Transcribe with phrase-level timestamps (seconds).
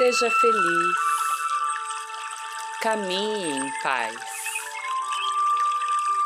[0.00, 0.96] Seja feliz,
[2.80, 4.16] caminhe em paz.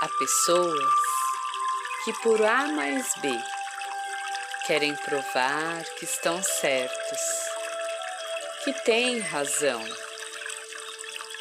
[0.00, 0.94] Há pessoas
[2.04, 3.36] que, por A mais B,
[4.68, 7.20] querem provar que estão certos,
[8.62, 9.84] que têm razão,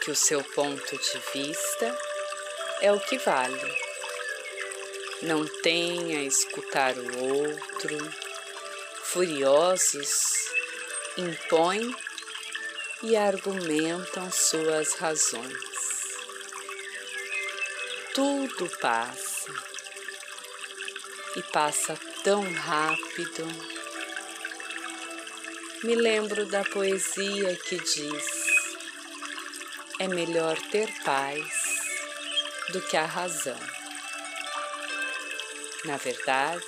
[0.01, 1.95] que o seu ponto de vista
[2.81, 3.77] é o que vale.
[5.21, 8.11] Não tem a escutar o outro,
[9.03, 10.09] furiosos,
[11.15, 11.95] impõem
[13.03, 15.73] e argumentam suas razões.
[18.15, 19.51] Tudo passa
[21.35, 23.45] e passa tão rápido.
[25.83, 28.25] Me lembro da poesia que diz:
[29.99, 31.43] é melhor ter paz
[32.69, 33.59] do que a razão.
[35.83, 36.63] Na verdade,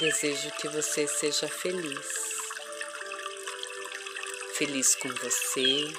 [0.00, 2.25] desejo que você seja feliz
[4.58, 5.92] feliz com você,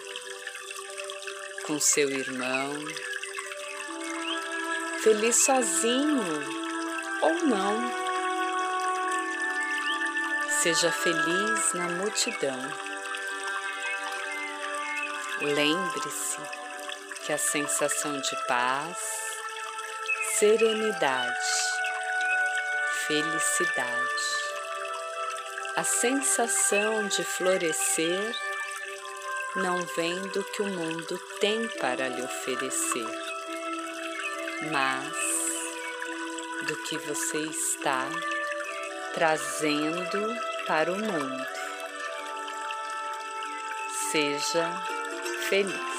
[1.67, 2.73] com seu irmão,
[5.03, 6.23] feliz sozinho
[7.21, 8.07] ou não.
[10.63, 12.59] Seja feliz na multidão.
[15.39, 16.39] Lembre-se
[17.25, 18.97] que a sensação de paz,
[20.39, 21.51] serenidade,
[23.05, 24.27] felicidade,
[25.75, 28.46] a sensação de florescer
[29.57, 33.07] não vem do que o mundo tem para lhe oferecer,
[34.71, 35.13] mas
[36.67, 38.07] do que você está
[39.15, 40.35] trazendo
[40.67, 41.47] para o mundo.
[44.11, 44.69] Seja
[45.49, 45.96] feliz.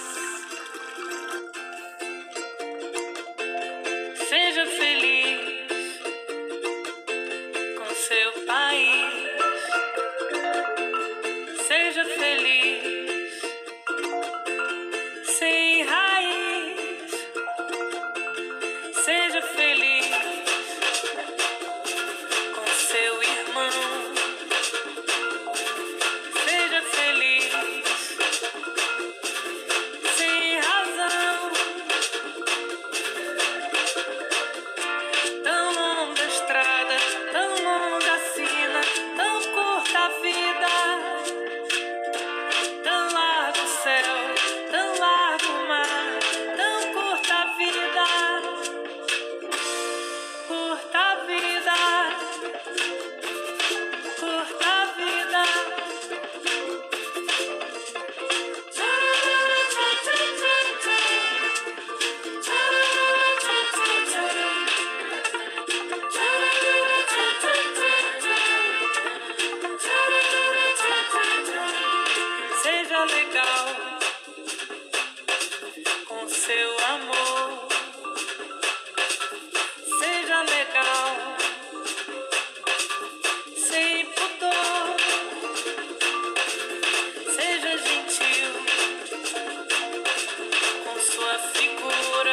[91.28, 92.27] Sua figura.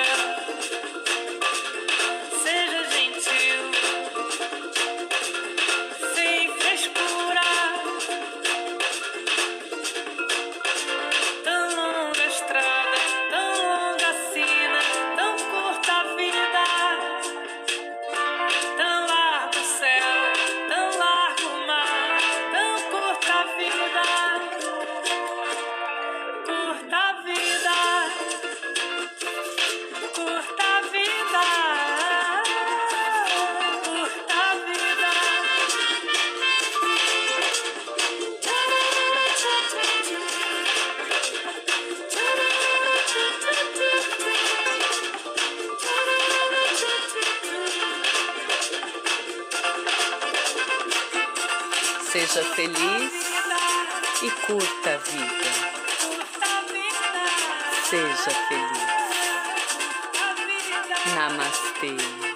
[52.16, 53.12] Seja feliz
[54.24, 55.52] e curta a vida.
[57.90, 58.86] Seja feliz.
[61.14, 62.35] Namastê.